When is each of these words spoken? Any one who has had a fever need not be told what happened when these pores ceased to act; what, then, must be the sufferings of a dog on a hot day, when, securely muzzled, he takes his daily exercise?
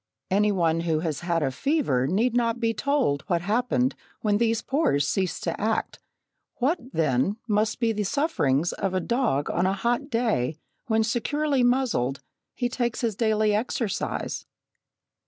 Any 0.31 0.51
one 0.51 0.79
who 0.79 1.01
has 1.01 1.19
had 1.19 1.43
a 1.43 1.51
fever 1.51 2.07
need 2.07 2.35
not 2.35 2.59
be 2.59 2.73
told 2.73 3.21
what 3.27 3.41
happened 3.41 3.93
when 4.21 4.39
these 4.39 4.63
pores 4.63 5.07
ceased 5.07 5.43
to 5.43 5.61
act; 5.61 5.99
what, 6.55 6.79
then, 6.91 7.37
must 7.47 7.79
be 7.79 7.91
the 7.91 8.01
sufferings 8.03 8.73
of 8.73 8.95
a 8.95 8.99
dog 8.99 9.47
on 9.51 9.67
a 9.67 9.73
hot 9.73 10.09
day, 10.09 10.57
when, 10.87 11.03
securely 11.03 11.61
muzzled, 11.61 12.19
he 12.55 12.67
takes 12.67 13.01
his 13.01 13.15
daily 13.15 13.53
exercise? 13.53 14.47